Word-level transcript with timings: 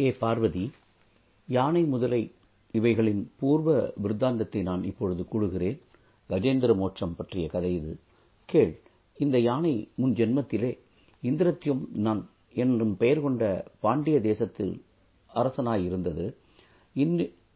K. 0.00 0.12
Parvati 0.12 0.70
யானை 1.46 1.84
முதலை 1.84 2.32
இவைகளின் 2.72 3.32
பூர்வ 3.38 3.92
விருத்தாந்தத்தை 4.02 4.62
நான் 4.62 4.84
இப்பொழுது 4.84 5.24
கூறுகிறேன். 5.24 5.80
கஜேந்திர 6.28 6.76
மோட்சம் 6.76 7.14
பற்றிய 7.16 7.48
கதை 7.48 7.74
இது. 7.74 7.98
கேள் 8.44 8.80
இந்த 9.18 9.38
யானை 9.38 9.88
முன் 9.94 10.12
ஜென்மத்திலே 10.12 10.78
இந்திரத்யும் 11.22 11.88
நான் 11.92 12.28
என்னும் 12.54 12.96
பெயர் 12.96 13.20
கொண்ட 13.20 13.64
பாண்டிய 13.80 14.20
தேசத்தில் 14.20 14.84
அரசனாயிருந்தது. 15.34 16.34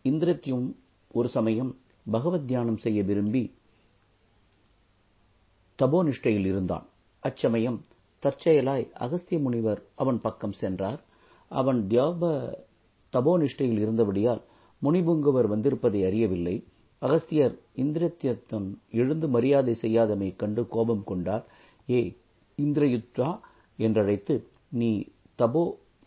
இந்திரத்யும் 0.05 0.75
ஒரு 1.13 1.29
சமயம் 1.29 1.77
பகவத் 2.11 2.47
தியானம் 2.47 2.77
செய்ய 2.77 3.03
விரும்பி 3.03 3.55
தபோனிஷ்டையில் 5.83 6.47
இருந்தான். 6.53 6.87
அச்சமயம் 7.21 7.81
தற்செயலாய் 8.23 8.93
அகஸ்திய 8.93 9.41
முனிவர் 9.41 9.83
அவன் 9.95 10.21
பக்கம் 10.21 10.53
சென்றார். 10.53 11.13
அவன் 11.51 11.87
தியாப 11.89 12.23
தபோனிஷ்டையில் 13.13 13.79
இருந்தபடியால் 13.79 14.43
முனிபுங்குவர் 14.83 15.49
வந்திருப்பதை 15.49 16.05
அறியவில்லை. 16.05 16.55
அகஸ்தியர் 17.03 17.55
இந்திரத்யத்தன் 17.77 18.69
எழுந்து 18.91 19.29
மரியாதை 19.29 19.75
செய்யாதமை 19.75 20.37
கண்டு 20.37 20.69
கோபம் 20.69 21.05
கொண்டார். 21.05 21.45
ஏ 21.91 22.17
இந்திரயுத்ரா 22.59 23.31
என்றழைத்து 23.79 24.35
நீ 24.73 24.91
தபோ 25.39 25.65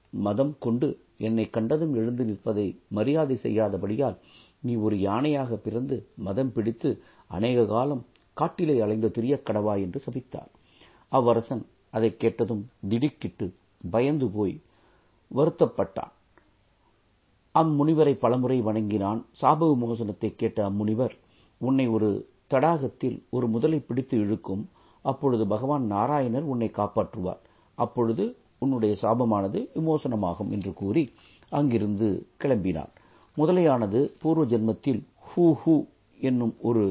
மதம் 0.09 0.55
கொண்டு 0.59 0.87
என்னை 1.17 1.49
கண்டதும் 1.49 1.93
எழுந்து 1.93 2.23
நிற்பதை 2.23 2.67
மரியாதை 2.87 3.39
செய்யாதபடியால் 3.43 4.17
நீ 4.59 4.75
ஒரு 4.75 4.95
யானையாக 4.97 5.53
பிறந்து 5.55 5.97
மதம் 6.15 6.51
பிடித்து 6.53 6.89
அநேக 7.27 7.65
காலம் 7.65 8.05
காட்டிலே 8.33 8.79
அலைந்து 8.79 9.11
திரியக் 9.17 9.45
கடவா 9.45 9.79
என்று 9.79 9.99
சபித்தார். 10.05 10.51
அவ்வரசன் 11.11 11.63
அதைக் 11.89 12.19
கேட்டதும் 12.19 12.63
திடுக்கிட்டு 12.89 13.45
பயந்து 13.91 14.27
போய் 14.27 14.55
வருத்தப்பட்டான். 15.31 16.13
அம்முனிவரை 17.55 18.13
பலமுறை 18.13 18.61
வணங்கினான். 18.61 19.25
சாப 19.41 19.59
விமோசனத்தை 19.73 20.35
கேட்ட 20.35 20.69
அம்முனிவர் 20.69 21.15
உன்னை 21.61 21.87
ஒரு 21.87 22.09
தடாகத்தில் 22.53 23.17
ஒரு 23.29 23.47
முதலை 23.47 23.79
பிடித்து 23.79 24.17
இழுக்கும். 24.17 24.69
அப்பொழுது 25.01 25.47
பகவான் 25.47 25.85
நாராயணர் 25.91 26.45
உன்னை 26.53 26.69
காப்பாற்றுவார். 26.77 27.41
அப்பொழுது 27.75 28.25
உன்னுடைய 28.59 28.97
சாபமானது 29.01 29.59
விமோசனமாகும் 29.75 30.49
என்று 30.49 30.73
கூறி 30.73 31.03
அங்கிருந்து 31.49 32.07
கிளம்பினார் 32.43 32.93
முதலையானது 33.37 33.99
பூர்வ 34.19 34.43
ஜென்மத்தில் 34.45 35.01
ஹூ 35.29 35.45
ஹூ 35.63 35.75
என்னும் 36.19 36.55
ஒரு 36.59 36.83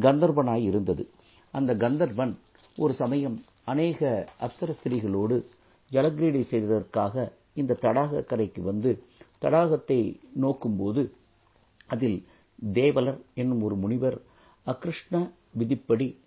கந்தர்வனாய் 0.00 0.64
இருந்தது. 0.70 1.04
அந்த 1.50 1.76
கந்தர்வன் 1.76 2.32
ஒரு 2.76 2.92
சமயம் 2.94 3.36
அநேக 3.64 4.26
அப்சர 4.40 4.70
ஸ்திரீகளோடு 4.78 5.36
ஜலக்கிரீடை 5.90 6.42
செய்ததற்காக 6.50 7.14
இந்த 7.54 7.78
தடாக 7.80 8.24
கரைக்கு 8.24 8.62
வந்து 8.62 9.02
தடாகத்தை 9.42 10.18
நோக்கும்போது 10.40 11.10
அதில் 11.86 12.24
தேவலர் 12.72 13.20
என்னும் 13.34 13.62
ஒரு 13.62 13.74
முனிவர் 13.74 14.20
அகிருஷ்ண 14.64 15.30
விதிப்படி 15.52 16.20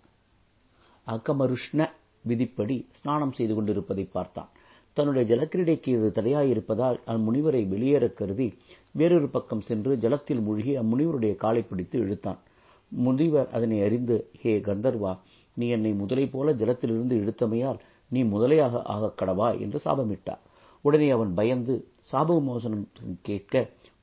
அகமருஷ்ண 1.06 1.90
விதிப்படி 2.22 2.86
ஸ்நானம் 2.90 3.32
செய்து 3.32 3.54
கொண்டிருப்பதை 3.54 4.04
பார்த்தான். 4.04 4.48
தன்னுடைய 4.92 5.36
ஜலக்கிரீடைக்கு 5.36 5.88
இது 5.88 6.12
தடையாயிருப்பதால் 6.14 6.98
அம்முனிவரை 7.06 7.62
வெளியேறக் 7.66 8.14
கருதி 8.14 8.54
வேறொரு 8.90 9.28
பக்கம் 9.28 9.60
சென்று 9.60 9.96
ஜலத்தில் 9.96 10.42
மூழ்கி 10.42 10.78
அம்முனிவருடைய 10.78 11.34
காலை 11.34 11.62
பிடித்து 11.62 11.98
இழுத்தான். 11.98 12.38
முனிவர் 12.88 13.48
அதனை 13.50 13.82
அறிந்து 13.82 14.28
ஹே 14.40 14.58
கந்தர்வா 14.58 15.18
நீ 15.54 15.68
என்னை 15.68 15.92
முதலை 15.92 16.26
போல 16.26 16.52
ஜலத்திலிருந்து 16.52 17.14
இழுத்தமையால் 17.14 17.78
நீ 18.08 18.22
முதலையாக 18.22 18.82
ஆகக் 18.82 19.22
கடவா 19.22 19.60
என்று 19.60 19.80
சாபமிட்டார். 19.84 20.44
உடனே 20.86 21.08
அவன் 21.16 21.32
பயந்து 21.38 21.74
சாபமோசனம் 22.10 22.86
கேட்க 23.28 23.54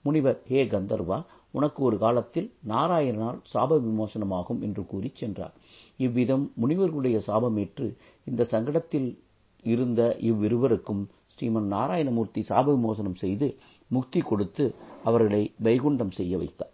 முனிவர் 0.05 0.39
ஹே 0.51 0.61
கந்தர்வா 0.73 1.17
உனக்கு 1.57 1.79
ஒரு 1.87 1.97
காலத்தில் 2.03 2.47
நாராயணனால் 2.71 3.39
சாப 3.51 3.77
விமோசனமாகும் 3.83 4.61
என்று 4.65 4.83
கூறி 4.91 5.09
சென்றார். 5.19 5.53
இவ்விதம் 6.05 6.45
முனிவர்களுடைய 6.61 7.17
சாபமேற்று 7.27 7.87
இந்த 8.29 8.47
சங்கடத்தில் 8.53 9.09
இருந்த 9.73 10.01
இவ்விருவருக்கும் 10.29 11.03
ஸ்ரீமன் 11.33 11.69
நாராயணமூர்த்தி 11.75 12.41
சாப 12.49 12.65
விமோசனம் 12.77 13.21
செய்து 13.23 13.47
முக்தி 13.91 14.21
கொடுத்து 14.29 14.65
அவர்களை 15.09 15.43
வைகுண்டம் 15.67 16.15
செய்ய 16.19 16.33
வைத்தார். 16.41 16.73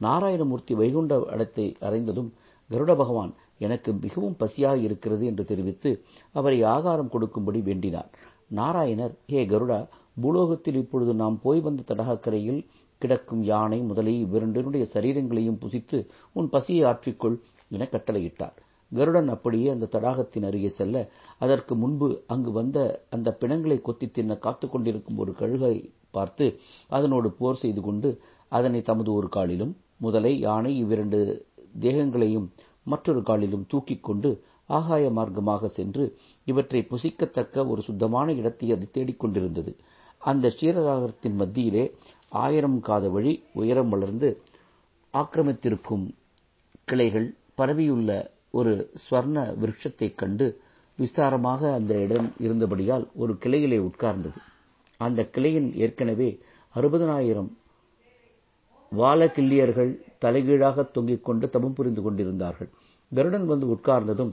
நாராயணமூர்த்தி 0.00 0.74
வைகுண்ட 0.82 1.14
இடத்தை 1.34 1.66
அடைந்ததும் 1.86 2.30
கருட 2.70 2.92
பகவான் 3.02 3.32
எனக்கு 3.66 3.90
மிகவும் 4.04 4.36
பசியாக 4.42 4.78
இருக்கிறது 4.86 5.24
என்று 5.30 5.44
தெரிவித்து 5.50 5.90
அவரை 6.38 6.58
ஆகாரம் 6.74 7.12
கொடுக்கும்படி 7.14 7.60
வேண்டினார். 7.68 8.10
நாராயணர் 8.50 9.14
ஹே 9.26 9.40
கருடா 9.46 9.80
பூலோகத்தில் 10.22 10.74
இப்பொழுது 10.74 11.14
நாம் 11.14 11.40
போய் 11.42 11.60
வந்த 11.60 11.84
தடாகக்கரையில் 11.86 12.60
கிடக்கும் 13.02 13.42
யானை 13.42 13.78
முதலை 13.80 14.14
இவ்விரண்டினுடைய 14.24 14.84
சரீரங்களையும் 14.94 15.60
புசித்து 15.60 15.98
உன் 16.32 16.48
பசியை 16.48 16.82
ஆற்றிக்கொள் 16.92 17.36
என 17.68 17.84
கட்டளையிட்டார். 17.84 18.56
கருடன் 18.92 19.28
அப்படியே 19.28 19.68
அந்த 19.70 19.88
தடாகத்தின் 19.92 20.44
அருகே 20.44 20.68
செல்ல 20.68 20.96
அதற்கு 21.38 21.74
முன்பு 21.74 22.24
அங்கு 22.26 22.52
வந்த 22.52 22.78
அந்த 23.10 23.28
பிணங்களை 23.32 23.80
கொத்தி 23.80 24.10
தின்ன 24.10 24.36
காத்துக் 24.36 24.70
கொண்டிருக்கும் 24.70 25.18
ஒரு 25.18 25.32
கழுகை 25.32 25.74
பார்த்து 26.10 26.46
அதனோடு 26.88 27.28
போர் 27.30 27.56
செய்து 27.56 27.80
கொண்டு 27.80 28.08
அதனை 28.52 28.80
தமது 28.82 29.12
ஒரு 29.12 29.28
காலிலும் 29.28 29.72
முதலை 29.96 30.38
யானை 30.38 30.72
இவ்விரண்டு 30.78 31.20
தேகங்களையும் 31.80 32.48
மற்றொரு 32.82 33.22
காலிலும் 33.22 33.66
தூக்கிக் 33.66 34.02
கொண்டு 34.02 34.30
ஆகாய 34.70 35.10
மார்க்கமாக 35.10 35.66
சென்று 35.70 36.04
இவற்றை 36.46 36.86
புசிக்கத்தக்க 36.90 37.66
ஒரு 37.68 37.82
சுத்தமான 37.82 38.32
இடத்தை 38.32 38.72
அது 38.72 38.86
தேடிக்கொண்டிருந்தது 38.94 39.72
அந்த 40.22 40.46
க்ஷீரசாகரத்தின் 40.48 41.36
மத்தியிலே 41.36 41.84
ஆயிரம் 42.38 42.80
காத 42.80 43.08
வழி 43.08 43.32
உயரம் 43.52 43.88
வளர்ந்து 43.88 44.28
ஆக்கிரமித்திருக்கும் 45.14 46.04
கிளைகள் 46.84 47.28
பரவியுள்ள 47.54 48.10
ஒரு 48.50 48.72
ஸ்வர்ண 49.02 49.38
விருட்சத்தைக் 49.60 50.14
கண்டு 50.14 50.46
விஸ்தாரமாக 50.98 51.72
அந்த 51.72 51.92
இடம் 52.00 52.28
இருந்தபடியால் 52.38 53.06
ஒரு 53.14 53.32
கிளையிலே 53.40 53.78
உட்கார்ந்தது. 53.80 54.38
அந்த 55.00 55.20
கிளையின் 55.34 55.68
ஏற்கனவே 55.74 56.28
அறுபதனாயிரம் 56.74 57.50
வாலகிள்ளியர்கள் 58.92 59.92
தலைகீழாக 60.18 60.82
தொங்கிக் 60.92 61.24
கொண்டு 61.24 61.50
தபம் 61.50 61.72
புரிந்து 61.72 62.02
கொண்டிருந்தார்கள். 62.02 62.70
கருடன் 63.12 63.46
வந்து 63.46 63.66
உட்கார்ந்ததும் 63.66 64.32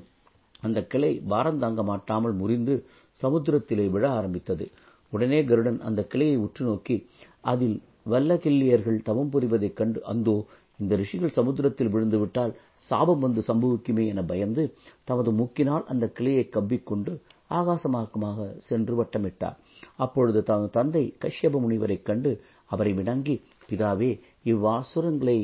அந்த 0.62 0.80
கிளை 0.84 1.22
பாரந்தாங்க 1.30 1.84
மாட்டாமல் 1.84 2.34
முறிந்து 2.34 2.76
சமுத்திரத்திலே 3.22 3.90
விழ 3.90 4.10
ஆரம்பித்தது. 4.10 4.66
உடனே 5.14 5.44
கருடன் 5.44 5.80
அந்த 5.80 6.02
கிளையை 6.04 6.38
உற்று 6.38 6.66
நோக்கி 6.66 6.96
அதில் 7.42 7.82
வல்லகிள்ளியர்கள் 8.10 9.04
தவம் 9.04 9.30
புரிவதைக் 9.30 9.74
கண்டு 9.74 10.00
அந்தோ 10.04 10.46
இந்த 10.80 10.96
ரிஷிகள் 10.96 11.30
சமுத்திரத்தில் 11.30 11.92
விழுந்துவிட்டால் 11.94 12.52
சாபம் 12.76 13.20
வந்து 13.20 13.42
சம்பவிக்குமே 13.48 14.08
என 14.08 14.24
பயந்து 14.24 14.64
தமது 15.04 15.32
மூக்கினால் 15.32 15.86
அந்த 15.86 16.06
கிளையை 16.10 16.50
கவ்விக்கொண்டு 16.50 17.14
ஆகாசமாக்கமாக 17.50 18.48
சென்று 18.58 18.94
வட்டமிட்டார். 19.00 19.58
அப்பொழுது 19.96 20.44
தமது 20.44 20.70
தந்தை 20.70 21.04
கஷ்யப 21.22 21.60
முனிவரைக் 21.60 22.04
கண்டு 22.04 22.32
அவரை 22.66 22.94
விணங்கி 22.94 23.36
பிதாவே 23.70 24.12
இவ்வாசுரங்களை 24.46 25.38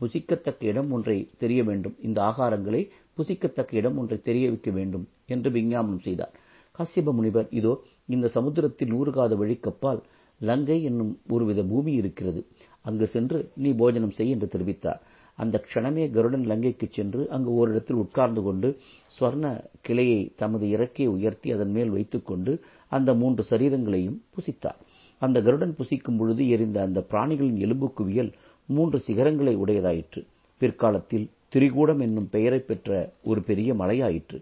புசிக்கத்தக்க 0.00 0.64
இடம் 0.64 0.90
ஒன்றை 0.90 1.28
தெரிய 1.38 1.62
வேண்டும். 1.62 1.96
இந்த 2.00 2.18
ஆகாரங்களை 2.22 2.90
புசிக்கத்தக்க 3.18 3.78
இடம் 3.80 3.98
ஒன்றை 4.00 4.18
தெரிய 4.28 4.46
வைக்க 4.52 4.70
வேண்டும் 4.78 5.04
என்று 5.34 5.48
விஞ்ஞாபனம் 5.50 6.04
செய்தார். 6.06 6.34
காசியப 6.78 7.12
முனிவர் 7.18 7.48
இதோ 7.58 7.72
இந்த 8.14 8.26
சமுத்திரத்தில் 8.36 8.92
ஊறுகாத 9.00 9.32
வழிக்கப்பால் 9.42 10.00
லங்கை 10.40 10.76
என்னும் 10.82 11.10
ஒருவித 11.34 11.60
பூமி 11.62 11.92
இருக்கிறது. 11.92 12.40
அங்கு 12.82 13.06
சென்று 13.06 13.38
நீ 13.62 13.70
போஜனம் 13.80 14.14
செய் 14.18 14.32
என்று 14.34 14.46
தெரிவித்தார். 14.54 15.02
அந்த 15.38 15.56
க்ஷணமே 15.66 16.04
கருடன் 16.14 16.46
லங்கைக்கு 16.50 16.86
சென்று 16.90 17.22
அங்கு 17.34 17.50
ஓரிடத்தில் 17.50 18.00
உட்கார்ந்து 18.02 18.40
கொண்டு 18.42 18.68
ஸ்வர்ண 19.14 19.44
கிளையை 19.86 20.18
தமது 20.36 20.64
இறக்கையை 20.66 21.10
உயர்த்தி 21.16 21.48
அதன் 21.52 21.72
மேல் 21.76 21.90
வைத்துக்கொண்டு 21.90 22.52
அந்த 22.92 23.10
மூன்று 23.14 23.44
சரீரங்களையும் 23.50 24.18
புசித்தார். 24.34 24.80
அந்த 25.22 25.38
கருடன் 25.42 25.76
புசிக்கும் 25.78 26.18
பொழுது 26.18 26.42
எரிந்த 26.48 26.78
அந்த 26.82 27.00
பிராணிகளின் 27.10 27.60
எலும்பு 27.66 27.88
குவியல் 27.98 28.32
மூன்று 28.68 28.98
சிகரங்களை 29.06 29.54
உடையதாயிற்று. 29.64 30.20
பிற்காலத்தில் 30.60 31.26
திரிகூடம் 31.54 32.00
என்னும் 32.00 32.28
பெயரை 32.30 32.58
பெற்ற 32.58 32.90
ஒரு 33.22 33.42
பெரிய 33.42 33.74
மலையாயிற்று. 33.74 34.38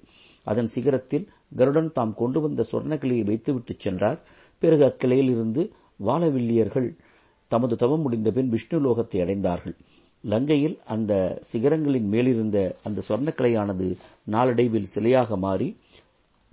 அதன் 0.46 0.70
சிகரத்தில் 0.74 1.26
கருடன் 1.56 1.92
தாம் 1.92 2.14
கொண்டு 2.14 2.40
வந்த 2.40 2.64
சொர்ணக்கிளையை 2.72 3.24
வைத்துவிட்டுச் 3.24 3.80
சென்றார். 3.80 4.20
பிறகு 4.62 4.84
அக்கிளையிலிருந்து 4.84 5.62
வானவில்லியர்கள் 6.06 6.88
தமது 7.48 7.76
தவம் 7.76 8.00
முடிந்தபின் 8.00 8.48
விஷ்ணு 8.48 8.78
லோகத்தை 8.80 9.18
அடைந்தார்கள். 9.24 9.76
லங்கையில் 10.24 10.76
அந்த 10.84 11.12
சிகரங்களின் 11.52 12.08
மேலிருந்த 12.08 12.76
அந்த 12.82 13.02
சொர்ணக்கிளையானது 13.08 13.86
நாளடைவில் 14.24 14.88
சிலையாக 14.94 15.36
மாறி 15.36 15.68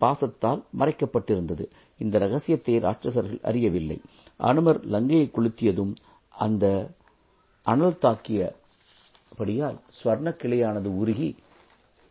பாசத்தால் 0.02 0.62
மறைக்கப்பட்டிருந்தது. 0.80 1.66
இந்த 1.98 2.16
ரகசியத்தை 2.20 2.76
ராட்சசர்கள் 2.78 3.42
அறியவில்லை. 3.42 3.98
அனுமர் 4.38 4.80
லங்கையை 4.90 5.28
கொளுத்தியதும் 5.30 5.94
அந்த 6.30 6.66
அனல் 7.66 8.00
அப்படியால் 9.32 9.78
ஸ்வர்ண 9.98 10.30
கிளையானது 10.42 10.90
உருகி 11.02 11.36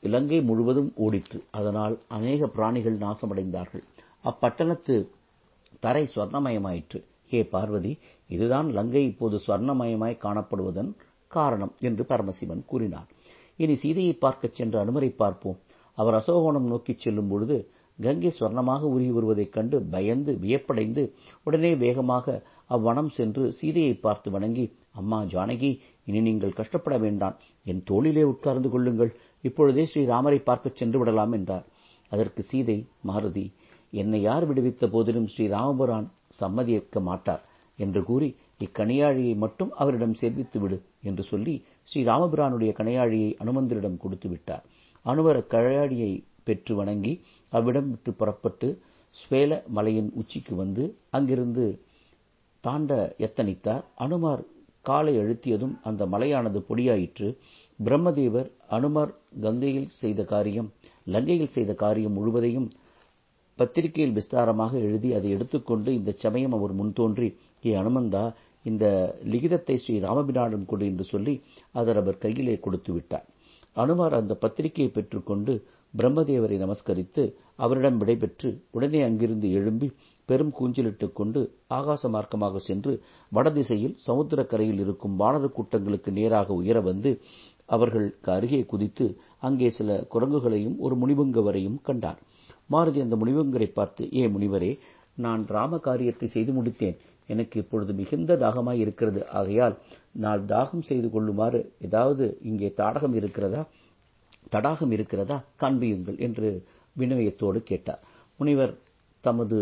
இலங்கை 0.01 0.43
முழுவதும் 0.43 0.93
ஓடிற்று. 0.97 1.39
அதனால் 1.51 1.99
அநேக 2.09 2.47
பிராணிகள் 2.47 2.99
நாசமடைந்தார்கள். 2.99 3.85
அப்பட்டணத்து 4.25 4.97
தரை 5.81 6.09
ஸ்வர்ணமயமாயிற்று. 6.15 7.01
ஏ 7.33 7.45
பார்வதி 7.45 7.99
இதுதான் 8.29 8.69
லங்கை 8.71 9.05
இப்போது 9.05 9.37
ஸ்வர்ணமயமாய் 9.47 10.23
காணப்படுவதன் 10.23 10.91
காரணம் 11.29 11.73
என்று 11.81 12.05
பரமசிவன் 12.05 12.65
கூறினார். 12.67 13.09
இனி 13.57 13.75
சீதையை 13.75 14.13
பார்க்கச் 14.13 14.55
சென்ற 14.55 14.85
அனுமரை 14.85 15.09
பார்ப்போம். 15.17 15.59
அவர் 15.95 16.15
அசோகவனம் 16.15 16.71
நோக்கிச் 16.73 16.99
செல்லும் 16.99 17.29
பொழுது 17.29 17.57
கங்கை 17.98 18.31
ஸ்வர்ணமாக 18.38 18.82
உருகி 18.94 19.12
வருவதைக் 19.12 19.52
கண்டு 19.52 19.76
பயந்து 19.94 20.32
வியப்படைந்து 20.43 21.02
உடனே 21.43 21.70
வேகமாக 21.76 22.43
அவ்வனம் 22.70 23.10
சென்று 23.16 23.52
சீதையை 23.52 23.94
பார்த்து 23.94 24.31
வணங்கி 24.31 24.66
அம்மா 24.93 25.19
ஜானகி 25.22 25.70
இனி 26.04 26.20
நீங்கள் 26.20 26.58
கஷ்டப்பட 26.58 26.98
வேண்டாம். 26.98 27.37
என் 27.64 27.82
தோளிலே 27.84 28.22
உட்கார்ந்து 28.22 28.69
கொள்ளுங்கள். 28.70 29.12
இப்பொழுதே 29.40 29.84
ஸ்ரீராமரை 29.94 30.38
பார்க்கச் 30.38 30.76
சென்று 30.76 30.98
விடலாம் 30.98 31.32
என்றார். 31.32 31.66
அதற்கு 32.12 32.43
சீதை 32.43 32.78
மாருதி 33.08 33.46
என்னை 33.93 34.20
யார் 34.20 34.44
விடுவித்த 34.48 34.87
போதிலும் 34.90 35.28
ஸ்ரீராமபுரான் 35.34 36.06
சம்மதிக்க 36.40 37.00
மாட்டார் 37.00 37.44
என்று 37.78 38.00
கூறி 38.04 38.28
இக்கணியாழியை 38.64 39.34
மட்டும் 39.37 39.70
அவரிடம் 39.72 40.14
சேர்வித்து 40.14 40.58
விடு 40.60 40.78
என்று 41.02 41.22
சொல்லி 41.22 41.54
ஸ்ரீராமபிரானுடைய 41.90 42.70
கணையாழியை 42.78 43.31
அனுமந்தரிடம் 43.44 43.96
கொடுத்து 43.96 44.28
விட்டார். 44.28 44.64
அனுமர் 45.04 45.40
கழையாழியை 45.46 46.12
பெற்று 46.46 46.72
வணங்கி 46.75 47.12
அவ்விடம் 47.52 47.88
விட்டு 47.93 48.10
புறப்பட்டு 48.12 48.69
ஸ்வேல 49.16 49.52
மலையின் 49.76 50.10
உச்சிக்கு 50.20 50.54
வந்து 50.54 50.84
அங்கிருந்து 51.16 51.64
தாண்ட 52.64 52.93
எத்தனித்தார் 53.26 53.84
அனுமார் 54.04 54.43
காலை 54.88 55.12
அழுத்தியதும் 55.19 55.75
அந்த 55.88 56.02
மலையானது 56.12 56.58
பொடியாயிற்று. 56.69 57.28
பிரம்மதேவர் 57.78 58.48
அனுமார் 58.76 59.12
கங்கையில் 59.40 59.88
செய்த 60.00 60.20
காரியம் 60.25 60.69
லங்கையில் 61.06 61.54
செய்த 61.56 61.72
காரியம் 61.75 62.16
முழுவதையும் 62.19 62.69
பத்திரிகையில் 63.58 64.16
விஸ்தாரமாக 64.19 64.72
எழுதி 64.87 65.10
அதை 65.19 65.28
எடுத்துக்கொண்டு 65.31 65.90
இந்த 65.94 66.10
சமயம் 66.25 66.54
அவர் 66.58 66.75
முன்தோன்றி 66.81 67.28
ஏ 67.66 67.72
அனுமந்தா 67.82 68.25
இந்த 68.64 68.84
லிகிதத்தை 69.32 69.76
ஸ்ரீ 69.82 69.94
ராமபிரானிடம் 69.98 70.69
கொடு 70.70 70.84
என்று 70.87 71.04
சொல்லி 71.04 71.34
அதர் 71.75 72.00
அவர் 72.02 72.22
கையிலே 72.25 72.56
கொடுத்து 72.64 72.90
விட்டார். 72.93 73.26
அனுமார் 73.76 74.20
அந்த 74.20 74.34
பத்திரிகையை 74.44 74.90
பெற்றுக்கொண்டு 74.93 75.54
பிரம்மதேவரை 75.96 76.56
நமஸ்கரித்து 76.58 77.22
அவரிடம் 77.56 77.98
விடைபெற்று 78.00 78.48
உடனே 78.70 79.00
அங்கிருந்து 79.02 79.48
எழும்பி 79.50 79.88
பெரும் 80.28 80.52
கூஞ்சலிட்டுக் 80.58 81.16
கொண்டு 81.19 81.40
ஆகாச 81.75 82.02
மார்க்கமாக 82.14 82.60
சென்று 82.69 82.93
வடதிசையில் 83.32 83.94
சமுத்திரக்கரையில் 84.06 84.81
இருக்கும் 84.84 85.14
வானர 85.19 85.48
கூட்டங்களுக்கு 85.48 86.12
நேராக 86.12 86.48
உயர 86.52 86.81
வந்து 86.81 87.10
அவர்களுக்கு 87.66 88.31
அருகே 88.32 88.60
குதித்து 88.64 89.06
அங்கே 89.38 89.69
சில 89.70 90.06
குரங்குகளையும் 90.14 90.76
ஒரு 90.78 90.94
முனிவங்கவரையும் 90.96 91.78
கண்டார். 91.82 92.20
மாருதி 92.70 93.00
அந்த 93.00 93.16
முனிவங்கரை 93.16 93.69
பார்த்து 93.72 94.04
ஏ 94.12 94.25
முனிவரே 94.26 94.72
நான் 95.19 95.43
ராம 95.46 95.78
காரியத்தை 95.78 96.26
செய்து 96.28 96.52
முடித்தேன். 96.52 96.96
எனக்கு 97.28 97.56
இப்பொழுது 97.62 97.93
மிகுந்த 97.93 98.37
தாகமாய் 98.37 98.82
இருக்கிறது. 98.84 99.20
ஆகையால் 99.31 99.76
நான் 100.25 100.43
தாகம் 100.46 100.84
செய்து 100.90 101.10
கொள்ளுமாறு 101.10 101.60
ஏதாவது 101.78 102.25
இங்கே 102.43 102.69
தாடகம் 102.76 103.14
இருக்கிறதா? 103.14 103.62
தடாகம் 104.50 104.93
இருக்கிறதா? 104.96 105.37
காண்பியுங்கள் 105.60 106.19
என்று 106.26 106.48
வினயத்தோடு 106.96 107.60
கேட்டார். 107.70 108.02
முனிவர் 108.40 108.75
தமது 109.25 109.58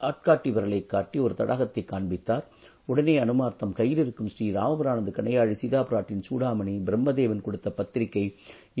ஆட்காட்டி 0.00 0.50
விரலை 0.54 0.80
காட்டி 0.86 1.18
ஒரு 1.18 1.34
தடாகத்தை 1.40 1.82
காண்பித்தார். 1.84 2.44
உடனே 2.84 3.14
அனுமார் 3.24 3.58
தம் 3.60 3.74
கையில் 3.80 4.00
இருக்கும் 4.02 4.30
ஸ்ரீ 4.32 4.46
ராமபுரானது 4.52 5.10
கணையாழி 5.18 5.54
சீதாபிராட்டின் 5.60 6.24
சூடாமணி 6.28 6.74
பிரம்மதேவன் 6.88 7.44
கொடுத்த 7.46 7.68
பத்திரிகை 7.70 8.24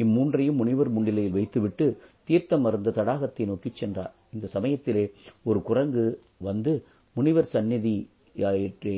இம்மூன்றையும் 0.02 0.58
முனிவர் 0.60 0.90
முன்னிலையில் 0.96 1.36
வைத்துவிட்டு 1.38 1.86
தீர்த்தம் 2.28 2.64
மருந்த 2.66 2.94
தடாகத்தை 2.98 3.44
நோக்கிச் 3.50 3.80
சென்றார். 3.80 4.12
இந்த 4.34 4.46
சமயத்திலே 4.46 5.04
ஒரு 5.44 5.62
குரங்கு 5.62 6.06
வந்து 6.48 6.72
முனிவர் 7.16 7.52
சந்நிதி 7.54 7.96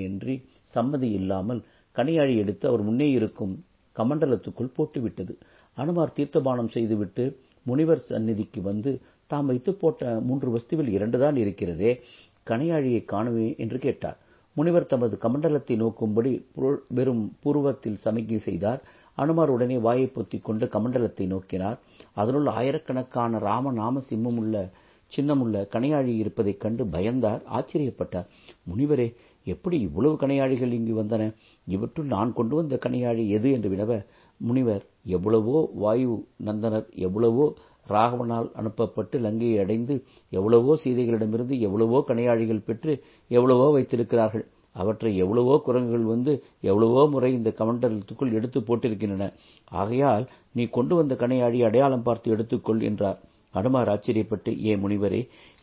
என்று 0.09 0.35
சம்மதி 0.75 1.11
இல்லாமல் 1.21 1.61
கணையாழி 1.97 2.35
எடுத்து 2.43 2.65
அவர் 2.69 2.83
முன்னே 2.83 3.09
இருக்கும் 3.11 3.55
கமண்டலத்துக்குள் 3.97 4.71
போட்டுவிட்டது. 4.79 5.35
அனுமார் 5.75 6.13
தீர்த்தபானம் 6.17 6.69
செய்துவிட்டு 6.69 7.39
முனிவர் 7.63 7.99
சந்நிதிக்கு 7.99 8.63
வந்து 8.63 9.01
தாம் 9.27 9.47
வைத்து 9.47 9.75
போட்ட 9.75 10.21
மூன்று 10.21 10.59
வஸ்துவில் 10.59 10.89
இரண்டுதான் 10.89 11.37
இருக்கிறதே 11.37 12.01
கணையாழியைக் 12.47 13.05
காணுவே 13.05 13.55
என்று 13.59 13.79
கேட்டார். 13.79 14.19
முனிவர் 14.53 14.87
தமது 14.87 15.19
கமண்டலத்தை 15.23 15.77
நோக்கும்படி 15.77 16.45
வெறும் 16.89 17.37
பூர்வத்தில் 17.45 17.95
சமிக்ஞை 17.95 18.39
செய்தார். 18.39 18.83
அனுமார் 19.15 19.49
உடனே 19.49 19.79
வாயை 19.79 20.07
பொத்திக் 20.07 20.45
கொண்டு 20.45 20.67
கமண்டலத்தை 20.67 21.27
நோக்கினார். 21.27 21.79
அதனுள் 22.13 22.47
ஆயிரக்கணக்கான 22.47 23.39
ராம 23.39 23.73
நாம 23.73 24.03
சிம்மமுள்ள 24.11 24.71
சின்னமுள்ள 25.17 25.69
கணையாழி 25.69 26.17
இருப்பதைக் 26.17 26.61
கண்டு 26.61 26.85
பயந்தார் 26.85 27.43
ஆச்சரியப்பட்டார். 27.53 28.27
முனிவரே 28.63 29.15
எப்படி 29.47 29.77
இவ்வளவு 29.81 30.15
கணையாழிகள் 30.21 30.77
இங்கு 30.79 30.95
வந்தன? 31.01 31.23
இவற்றுள் 31.67 32.13
நான் 32.15 32.33
கொண்டு 32.33 32.55
வந்த 32.57 32.75
கணையாழி 32.85 33.25
எது 33.29 33.49
என்று 33.53 33.71
வினவ 33.75 33.93
முனிவர் 34.41 34.85
எவ்வளவோ 35.17 35.59
வாயு 35.83 36.15
நந்தனர் 36.47 36.87
எவ்வளவோ 37.07 37.47
ராகவனால் 37.87 38.49
அனுப்பப்பட்டு 38.55 39.17
லங்கையை 39.19 39.57
அடைந்து 39.65 39.95
எவ்வளவோ 40.33 40.75
சீதைகளிடமிருந்து 40.85 41.55
எவ்வளவோ 41.61 41.99
கணையாழிகள் 42.09 42.67
பெற்று 42.69 42.93
எவ்வளவோ 43.31 43.67
வைத்திருக்கிறார்கள். 43.77 44.45
அவற்றை 44.77 45.11
எவ்வளவோ 45.17 45.55
குரங்குகள் 45.67 46.07
வந்து 46.13 46.33
எவ்வளவோ 46.61 47.03
முறை 47.07 47.31
இந்த 47.33 47.51
கமண்டலத்துக்குள் 47.59 48.33
எடுத்து 48.33 48.61
போட்டிருக்கின்றன. 48.61 49.29
ஆகையால் 49.73 50.25
நீ 50.53 50.65
கொண்டு 50.69 50.95
வந்த 50.95 51.15
கணையாழி 51.21 51.61
அடையாளம் 51.69 52.07
பார்த்து 52.09 52.33
எடுத்துக்கொள் 52.37 52.83
என்றார். 52.83 53.21
அனுமார் 53.59 53.91
ஆச்சரியப்பட்டு 53.95 54.51
ஏ 54.67 54.73
முனிவரே 54.77 55.21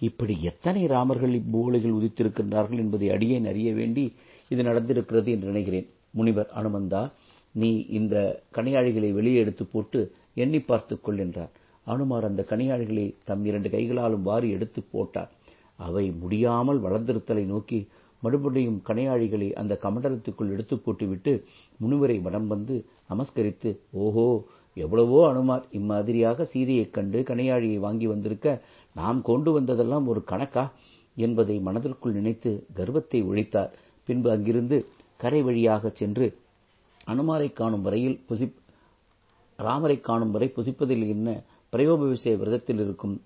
இப்படி 0.07 0.33
எத்தனை 0.51 0.83
ராமர்கள் 0.87 1.33
இப்பூலைகள் 1.39 1.97
உதித்திருக்கின்றார்கள் 1.99 2.81
என்பதை 2.83 3.07
அடியேன் 3.15 3.49
அறிய 3.51 3.71
வேண்டி 3.79 4.03
இது 4.51 4.61
நடந்திருக்கிறது 4.63 5.29
என்று 5.35 5.51
நினைக்கிறேன். 5.51 5.87
முனிவர் 6.17 6.49
அனுமந்தா 6.59 7.01
நீ 7.55 7.71
இந்த 7.99 8.15
கணையாழிகளை 8.57 9.09
வெளியே 9.13 9.39
எடுத்து 9.43 9.63
போட்டு 9.65 9.99
எண்ணி 10.33 10.59
பார்த்துக்கொள் 10.61 11.21
என்றார். 11.25 11.51
அனுமார் 11.87 12.27
அந்த 12.29 12.41
கனியாழிகளை 12.49 13.05
தம் 13.29 13.43
இரண்டு 13.49 13.69
கைகளாலும் 13.75 14.27
வாரி 14.29 14.49
எடுத்து 14.57 14.81
போட்டார். 14.93 15.31
அவை 15.87 16.05
முடியாமல் 16.21 16.79
வளர்ந்திருத்தலை 16.85 17.43
நோக்கி 17.53 17.79
மறுபடியும் 18.23 18.79
கனையாழிகளை 18.87 19.47
அந்த 19.61 19.73
கமண்டலத்துக்குள் 19.83 20.51
எடுத்து 20.55 20.75
போட்டுவிட்டு 20.77 21.31
முனிவரை 21.83 22.17
வடம் 22.21 22.47
வந்து 22.47 22.75
நமஸ்கரித்து 23.09 23.69
ஓஹோ 24.03 24.25
எவ்வளவோ 24.77 25.29
அனுமார் 25.29 25.65
இம்மாதிரியாக 25.71 26.45
சீதையைக் 26.45 26.93
கண்டு 26.93 27.19
கனையாழியை 27.21 27.79
வாங்கி 27.79 28.07
வந்திருக்க 28.07 28.61
நாம் 28.95 29.21
கொண்டு 29.21 29.51
வந்ததெல்லாம் 29.51 30.05
ஒரு 30.05 30.23
கணக்கா? 30.23 30.71
என்பதை 31.15 31.59
மனதிற்குள் 31.59 32.13
நினைத்து 32.13 32.65
கர்வத்தை 32.73 33.23
ஒழித்தார். 33.23 33.71
பின்பு 34.05 34.31
அங்கிருந்து 34.31 34.77
கரை 35.17 35.41
வழியாக 35.41 35.89
சென்று 35.89 36.27
அனுமாரை 37.07 37.53
காணும் 37.53 37.81
வரையில் 37.81 38.21
புசி 38.29 38.45
ராமரை 39.57 39.99
காணும் 39.99 40.31
வரை 40.31 40.53
புசிப்பதில் 40.55 41.07
என்ன 41.07 41.43
பிரயோபவிசய 41.73 42.37
விரதத்தில் 42.37 42.79
இருக்கும்? 42.79 43.21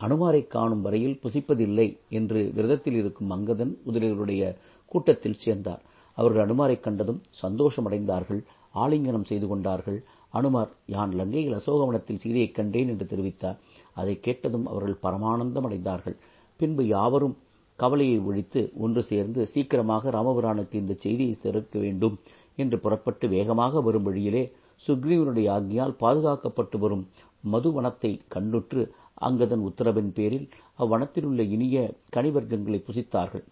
அனுமாரை 0.00 0.46
காணும் 0.46 0.80
வரையில் 0.80 1.20
புசிப்பதில்லை 1.22 1.98
என்று 2.08 2.50
விரதத்தில் 2.54 2.94
இருக்கும் 2.94 3.30
அங்கதன் 3.30 3.72
முதலியவருடைய 3.86 4.56
கூட்டத்தில் 4.86 5.38
சேர்ந்தார். 5.38 5.82
அவர்கள் 6.18 6.44
அனுமாரை 6.46 6.80
கண்டதும் 6.80 7.20
சந்தோஷமடைந்தார்கள். 7.42 8.40
ஆலிங்கனம் 8.74 9.24
செய்து 9.24 9.46
கொண்டார்கள். 9.48 10.04
அனுமார் 10.30 10.70
யான் 10.86 11.12
லங்கையில் 11.12 11.54
அசோகவனத்தில் 11.54 12.16
சீதையைக் 12.16 12.54
கண்டேன் 12.54 12.88
என்று 12.88 13.04
தெரிவித்தார். 13.04 13.56
அதை 13.94 14.20
கேட்டதும் 14.20 14.66
அவர்கள் 14.66 14.98
பரமானந்தம் 15.02 15.66
அடைந்தார்கள் 15.68 16.16
பின்பு 16.56 16.86
யாவரும் 16.86 17.36
கவலையை 17.76 18.18
ஒழித்து 18.18 18.70
ஒன்று 18.74 19.02
சேர்ந்து 19.02 19.46
சீக்கிரமாக 19.46 20.10
ராமபுரானுக்கு 20.10 20.74
இந்த 20.74 20.94
செய்தியை 20.98 21.32
சிறக்க 21.32 21.78
வேண்டும் 21.78 22.18
என்று 22.56 22.78
புறப்பட்டு 22.78 23.28
வேகமாக 23.28 23.80
வரும் 23.80 24.02
வழியிலே 24.02 24.52
சுக்ரீவனுடைய 24.86 25.48
ஆக்ஞால் 25.50 25.94
பாதுகாக்கப்பட்டு 26.00 26.78
வரும் 26.78 27.08
மதுவனத்தை 27.52 28.20
கண்ணுற்று 28.28 28.92
அங்கதன் 29.20 29.64
உத்தரவின் 29.64 30.12
பேரில் 30.14 30.48
அவ்வனத்தில் 30.78 31.24
உள்ள 31.24 31.42
இனிய 31.42 31.94
கனிவர்க்கங்களை 32.16 32.82
புசித்தார்கள். 32.88 33.42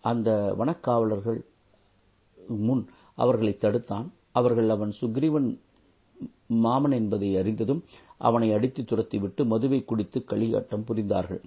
அந்த 0.00 0.54
வனக்காவலர்கள் 0.58 1.40
முன் 2.48 2.88
அவர்களை 3.14 3.56
தடுத்தான். 3.60 4.06
அவர்கள் 4.32 4.68
அவன் 4.68 4.92
சுக்ரீவன் 5.00 5.58
மாமன் 6.46 6.90
என்பதை 6.90 7.36
அறிந்ததும் 7.36 7.84
அவனை 8.16 8.52
அடித்து 8.52 8.82
துரத்திவிட்டு 8.82 9.46
மதுவை 9.46 9.84
குடித்து 9.84 10.24
களியாட்டம் 10.26 10.84
புரிந்தார்கள். 10.88 11.40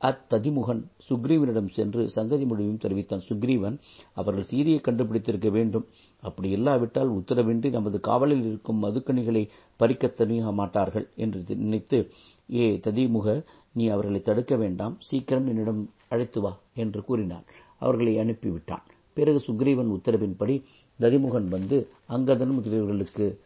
அத்ததிமுகன் 0.00 0.82
சுக்ரீவனிடம் 1.10 1.72
சென்று 1.72 2.10
சங்கதி 2.10 2.44
முடிவையும் 2.44 2.78
தெரிவித்தான். 2.78 3.22
சுக்ரீவன் 3.28 3.76
அவர்கள் 4.12 4.44
சீதையை 4.44 4.80
கண்டுபிடித்திருக்க 4.80 5.50
வேண்டும். 5.50 5.86
அப்படி 6.20 6.50
இல்லாவிட்டால் 6.50 7.12
உத்தரவின்றி 7.12 7.70
நமது 7.70 8.00
காவலில் 8.00 8.44
இருக்கும் 8.44 8.82
மதுக்கணிகளை 8.82 9.48
பறிக்கத் 9.76 10.16
தனியாக 10.16 10.52
மாட்டார்கள் 10.52 11.08
என்று 11.16 11.44
நினைத்து 11.48 12.10
ஏ 12.54 12.76
ததிமுக 12.76 13.44
நீ 13.72 13.88
அவர்களை 13.88 14.22
தடுக்க 14.22 14.56
வேண்டாம். 14.56 14.96
சீக்கிரம் 15.00 15.46
என்னிடம் 15.46 15.90
அழைத்து 16.08 16.40
வா 16.40 16.58
என்று 16.74 17.04
கூறினான். 17.04 17.44
அவர்களை 17.78 18.16
அனுப்பிவிட்டான். 18.16 18.82
பிறகு 19.12 19.42
சுக்ரீவன் 19.46 20.00
உத்தரவின்படி 20.00 20.62
ததிமுகன் 21.00 21.48
வந்து 21.48 21.88
அங்கதன் 22.08 22.54
முதலியவர்களுக்கு 22.58 23.36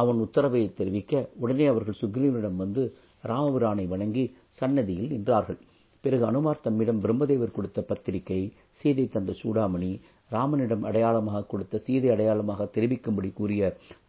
அவன் 0.00 0.18
உத்தரவை 0.24 0.62
தெரிவிக்க 0.80 1.22
உடனே 1.42 1.66
அவர்கள் 1.72 2.00
சுக்ரீவனிடம் 2.00 2.60
வந்து 2.62 2.82
ராமபுரானை 3.24 3.84
வணங்கி 3.92 4.24
சன்னதியில் 4.58 5.12
நின்றார்கள். 5.14 5.58
பிறகு 6.04 6.24
அனுமார் 6.26 6.64
தம்மிடம் 6.64 7.02
பிரம்மதேவர் 7.04 7.54
கொடுத்த 7.56 7.78
பத்திரிகை 7.82 8.40
சீதை 8.80 9.06
தந்த 9.14 9.32
சூடாமணி 9.40 9.90
ராமனிடம் 10.30 10.84
அடையாளமாக 10.88 11.46
கொடுத்த 11.52 11.80
சீதை 11.86 12.08
அடையாளமாக 12.14 12.68
தெரிவிக்கும்படி 12.76 13.30
கூறிய 13.32 13.62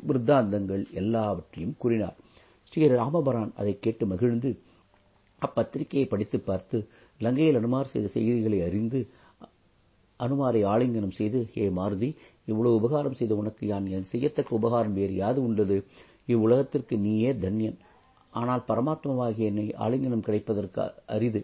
விருத்தாந்தங்கள் 0.08 0.84
எல்லாவற்றையும் 1.02 1.78
கூறினார். 1.84 2.18
ஸ்ரீ 2.72 2.84
ராமபரான் 3.00 3.54
அதை 3.62 3.74
கேட்டு 3.86 4.06
மகிழ்ந்து 4.12 4.50
அப்பத்திரிகையை 5.42 6.06
படித்து 6.08 6.38
பார்த்து 6.50 6.78
லங்கையில் 7.22 7.60
அனுமார் 7.60 7.92
செய்த 7.94 8.08
செய்திகளை 8.16 8.60
அறிந்து 8.68 9.00
அனுமாரை 10.20 10.62
ஆலிங்கனம் 10.72 11.18
செய்து 11.18 11.40
ஹே 11.54 11.66
மாருதி 11.78 12.10
இவ்வளவு 12.52 12.78
உபகாரம் 12.80 13.18
செய்த 13.20 13.34
உனக்கு 13.42 13.64
யான் 13.72 14.12
செய்யத்தக்க 14.14 14.60
உபகாரம் 14.60 14.98
வேறு 15.00 15.14
யாது 15.24 15.40
உள்ளது? 15.48 15.78
இவ்வுலகத்திற்கு 16.34 16.96
நீயே 17.06 17.32
தன்யன். 17.44 17.78
ஆனால் 18.40 18.64
பரமாத்மாவாகிய 18.70 19.50
என்னை 19.52 19.66
ஆலிங்கனம் 19.86 20.26
கிடைப்பதற்கு 20.28 20.84
அரிது. 21.16 21.42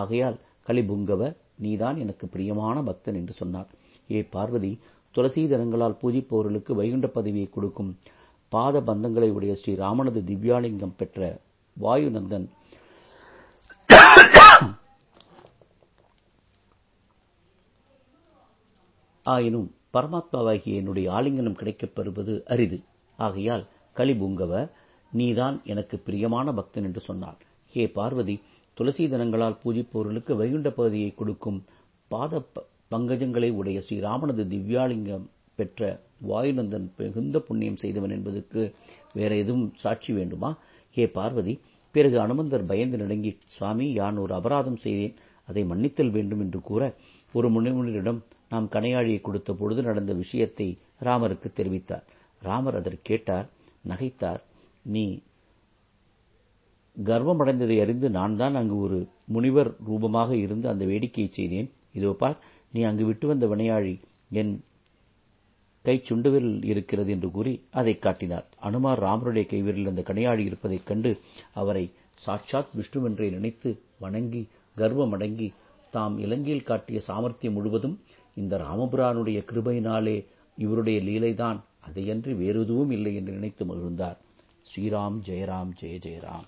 ஆகையால் 0.00 0.36
கலிபுங்கவ 0.68 1.22
நீதான் 1.64 1.96
எனக்கு 2.04 2.24
பிரியமான 2.34 2.76
பக்தன் 2.88 3.18
என்று 3.20 3.34
சொன்னார். 3.40 3.70
ஏ 4.14 4.18
பார்வதி 4.34 4.72
துளசீதரங்களால் 5.14 5.98
பூஜிப்பவர்களுக்கு 6.02 6.72
வைகுண்ட 6.80 7.06
பதவியை 7.16 7.48
கொடுக்கும் 7.50 7.90
பாத 8.52 8.80
பந்தங்களை 8.88 9.28
உடைய 9.36 9.54
ஸ்ரீ 9.60 9.72
ராமனது 9.82 10.20
திவ்யாலிங்கம் 10.28 10.98
பெற்ற 11.00 11.28
வாயுநந்தன். 11.76 12.46
ஆயினும் 19.26 19.66
பரமாத்மாவாகிய 19.94 20.78
என்னுடைய 20.80 21.06
ஆலிங்கனம் 21.10 21.58
கிடைக்கப் 21.60 21.94
பெறுவது 21.94 22.34
அரிது. 22.46 22.78
ஆகையால் 23.18 23.64
கலிபுங்கவ 23.96 24.52
நீதான் 25.12 25.56
எனக்கு 25.64 25.96
பிரியமான 25.98 26.52
பக்தன் 26.52 26.84
என்று 26.84 27.00
சொன்னார். 27.00 27.38
ஹே 27.72 27.84
பார்வதி 27.88 28.36
துளசி 28.74 29.04
தினங்களால் 29.08 29.60
பூஜிப்பவர்களுக்கு 29.64 30.32
வைகுண்ட 30.36 30.70
பகுதியை 30.70 31.10
கொடுக்கும் 31.14 31.58
பாத 32.08 32.42
பங்கஜங்களை 32.90 33.50
உடைய 33.52 33.78
ஸ்ரீராமனது 33.86 34.44
திவ்யாலிங்கம் 34.52 35.26
பெற்ற 35.58 36.00
வாயுநந்தன் 36.28 36.86
மிகுந்த 36.96 37.38
புண்ணியம் 37.38 37.76
செய்தவன் 37.76 38.10
என்பதற்கு 38.10 38.74
வேற 39.12 39.30
எதுவும் 39.34 39.66
சாட்சி 39.74 40.12
வேண்டுமா? 40.12 40.50
ஹே 40.96 41.06
பார்வதி 41.08 41.54
பிறகு 41.94 42.16
அனுமந்தர் 42.20 42.64
பயந்து 42.66 42.96
நடுங்கி 42.96 43.32
சுவாமி 43.46 43.86
யான் 43.92 44.16
ஒரு 44.16 44.34
அபராதம் 44.34 44.76
செய்தேன் 44.76 45.14
அதை 45.48 45.64
மன்னித்தல் 45.64 46.10
வேண்டும் 46.10 46.40
என்று 46.40 46.60
கூற 46.60 46.82
ஒரு 47.32 47.48
முனிவனிடம் 47.50 48.20
நாம் 48.50 48.66
கணையாழியை 48.74 49.20
கொடுத்த 49.20 49.52
பொழுது 49.52 49.82
நடந்த 49.82 50.12
விஷயத்தை 50.14 50.68
ராமருக்கு 51.04 51.48
தெரிவித்தார். 51.58 52.04
ராமர் 52.42 52.78
அதற்கு 52.80 53.02
கேட்டார் 53.02 53.48
நகைத்தார். 53.88 54.42
நீ 54.82 55.04
கர்வமடைந்ததை 56.96 57.76
அறிந்து 57.80 58.06
நான் 58.10 58.36
தான் 58.36 58.54
அங்கு 58.54 58.76
ஒரு 58.76 58.98
முனிவர் 59.24 59.70
ரூபமாக 59.88 60.30
இருந்து 60.36 60.66
அந்த 60.68 60.84
வேடிக்கையை 60.84 61.30
செய்தேன். 61.30 61.68
இதோ 61.92 62.12
பார் 62.12 62.38
நீ 62.72 62.80
அங்கு 62.82 63.04
விட்டு 63.04 63.26
வந்த 63.26 63.46
வினையாழி 63.46 63.94
என் 64.40 64.54
கை 65.84 65.94
சுண்டுவிரல் 66.08 66.64
இருக்கிறது 66.64 67.10
என்று 67.10 67.28
கூறி 67.30 67.52
அதை 67.70 67.94
காட்டினார். 67.98 68.46
அனுமார் 68.60 69.02
ராமருடைய 69.04 69.44
கைவிரலில் 69.52 69.90
அந்த 69.92 70.02
கனையாழி 70.02 70.42
இருப்பதைக் 70.44 70.88
கண்டு 70.88 71.10
அவரை 71.52 71.84
சாட்சாத் 72.24 72.74
விஷ்ணுவென்றே 72.78 73.26
நினைத்து 73.30 73.70
வணங்கி 73.98 74.42
கர்வமடங்கி 74.76 75.48
தாம் 75.92 76.16
இலங்கையில் 76.18 76.68
காட்டிய 76.70 76.98
சாமர்த்தியம் 77.00 77.56
முழுவதும் 77.56 77.96
இந்த 78.38 78.54
ராமபுரானுடைய 78.58 79.40
கிருபையினாலே 79.50 80.16
இவருடைய 80.56 80.98
லீலைதான். 81.00 81.60
அதையன்றி 81.88 82.32
வேறெதுவும் 82.36 82.90
இல்லை 82.90 83.12
என்று 83.14 83.32
நினைத்து 83.32 83.64
மகிழ்ந்தார். 83.64 84.16
ஸ்ரீராம் 84.70 85.18
ஜெயராம் 85.26 85.70
ஜெய 85.80 85.96
ஜெயராம். 86.06 86.46